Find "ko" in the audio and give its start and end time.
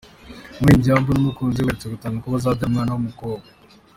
2.23-2.27